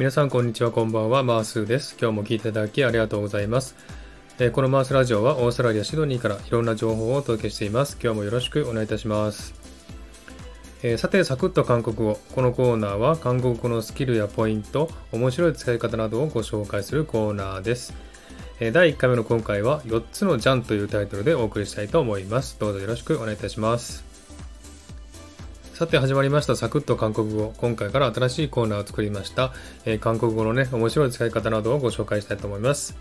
[0.00, 1.22] 皆さんこんにちはこんばんは。
[1.22, 1.94] マースーです。
[2.00, 3.76] 今日も聞いていただきありがとうございます、
[4.38, 7.98] えーこのマースラジオはオーストラリアシドニーからいろんな情報をお届けしています。
[8.02, 9.52] 今日もよろしくお願いいたします。
[10.82, 12.18] えーさてサクッと韓国語。
[12.34, 17.92] このコーナーは韓国語のスキルやポイント面白い使い方などをご紹介するコーナーです。
[18.58, 22.56] 第1回目の今回は4つのジャンというタイトルでお送りしたいと思います。
[22.58, 24.09] どうぞよろしくお願いいたします。
[25.80, 29.54] さて始まりましたサクッと韓国語今回から新しいコーナーを作りました、
[29.86, 32.98] えー韓国語のね面白い使い方などをご紹介したいと思います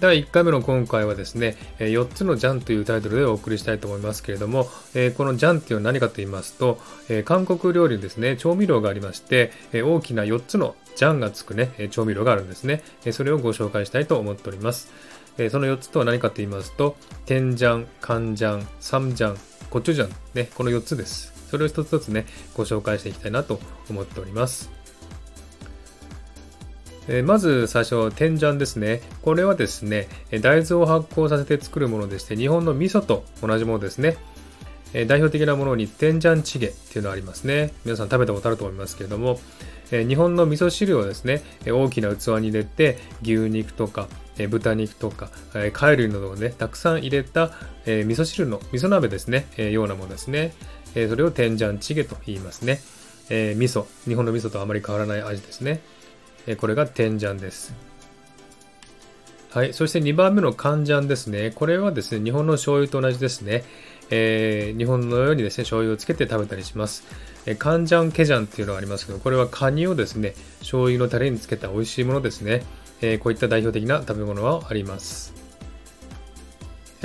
[0.00, 12.82] 第1回目の今回はですね、え4つのジャンというタイトルでお送りしたいと思いますけれども、えこのジャンっていうのは何かと言いますと、え韓国料理にですね、調味料がありまして、え大きな4つのジャンがつくね、え調味料があるんですね。
[13.04, 14.90] えそれをご紹介したいと思っております。
[15.38, 16.96] えその4つとは何かと言いますと、
[17.26, 19.36] 天ジャン、カンジャン、サムジャン、
[19.70, 21.31] コチュジャン、ね、この4つです。
[21.52, 24.70] それを一つ一つね、ご紹介していきたいなと思っております。
[27.08, 29.02] えまず最初、天ジャンですね。
[29.20, 30.08] これはですね、
[30.40, 34.16] 大豆を発酵させて作るものでして、日本の味噌と同じものですね。
[34.94, 37.74] 代表的なものに天ジャンチゲっていうのがありますね。
[37.84, 39.38] 皆さん食べたことあると思いますけれども、
[39.90, 44.08] 日本の味噌汁をですね、大きな器に入れて、牛肉とか、
[44.48, 45.28] 豚肉とか、
[45.74, 47.52] 貝類などをね、たくさん入れた、
[47.84, 50.54] え味噌汁の、味噌鍋ですね、ようなものですね。
[50.94, 52.80] えーそれを天ジャンチゲと言いますね。
[53.30, 55.80] えー味噌、日本の味噌とあまり変わらない味ですね。
[56.46, 57.74] えーこれが天ジャンです。
[59.50, 59.74] はい。
[59.74, 61.50] そして2番目のカンジャンですね。
[61.54, 63.64] これはですね、日本の醤油と同じですね。
[64.10, 67.04] えー日本のようにですね、醤油をつけて食べたりします。
[67.44, 72.62] えカンジャンケジャンっていうのがありますけど、これはカニをですね、醤油のタレにつけた美味しいものですね。
[73.00, 75.41] えーこういった代表的な食べ物はあります。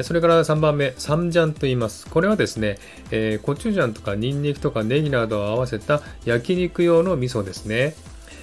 [0.03, 2.07] それから3番目、サムジャンと言います。
[2.07, 2.77] これはですね、
[3.11, 7.95] えーコチュジャンとかニンニクとかネギなどを合わせた焼肉用の味噌ですね。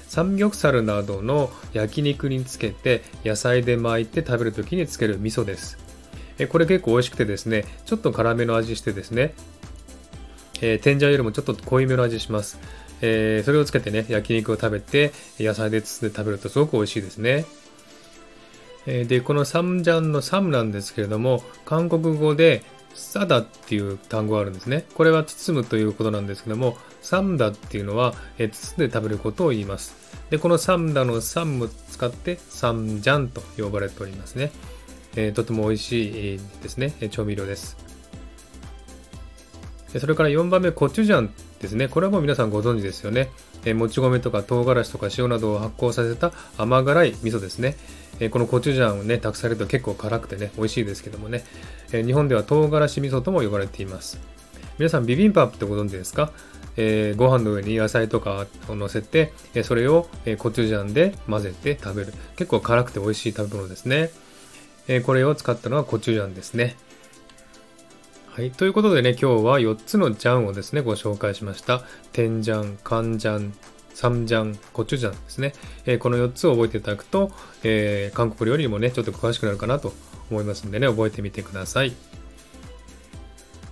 [0.09, 5.79] サムギョプサルなどの焼肉につけて野菜で巻いて食べるときにつける味噌です。
[6.49, 9.35] これ結構美味しくてですね、ちょっと辛めの味してですね、
[10.61, 12.59] えー天ジャンよりもちょっと濃いめの味します。
[13.01, 17.45] えーそれをつけてね、焼肉を食べて野菜で包んで食べるとすごく美味しいですね。
[18.87, 22.63] で、このサムジャンのサムなんですけれども、韓国語で
[22.95, 24.85] サダっていう単語があるんですね。
[24.95, 29.95] これは包むということなんですけども、サムダっていうのは、え包んで食べることを言います。
[30.31, 34.53] で、このサムダのサムを使ってサムジャンと呼ばれておりますね。
[35.17, 37.77] えーとても美味しいですね、調味料です。
[39.99, 41.31] それから4番目、コチュジャン
[41.65, 41.89] ですね。
[41.89, 43.31] これはもう皆さんご存知ですよね。
[43.65, 47.77] えーもち米とか唐辛子とか塩などを発酵させた甘辛い味噌ですね。
[48.21, 51.45] えーこのコチュジャンをね、たくされると結構辛くてね、美味しいですけどもね。
[51.93, 54.19] えー日本では唐辛子味噌とも呼ばれています。
[54.79, 56.33] 皆さん、ビビンバップってご存知ですか、
[56.77, 62.13] えーご飯の上に野菜とかを乗せて、えそれを、えコチュジャンで混ぜて食べる。
[62.37, 64.11] 結構辛くて美味しい食べ物ですね。
[64.87, 66.77] えこれを使ったのはコチュジャンですね。
[68.35, 68.51] はい。
[68.51, 71.85] ということでね、今日は4つのジャンをですね、ご紹介しました。
[72.11, 73.55] 天ジャン、カンジャン、
[73.95, 75.53] サムジャン、コチュジャンですね。
[75.87, 77.31] えーこの4つを覚えていただくと、
[77.63, 79.93] えー韓国料理にもね、ちょっと詳しくなるかなと
[80.33, 81.93] 思いますんでね、覚えてみてください。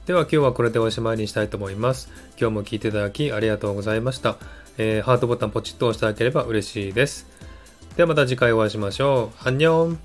[0.06, 2.08] では今日はこれでおしまいにしたいと思います。
[2.40, 4.36] 今日も聞いていただきありがとうございました。
[4.78, 7.26] えーハートボタンポチッと押していただければ嬉しいです。
[7.96, 9.48] ではまた次回お会いしましょう。
[9.48, 9.98] アンニョン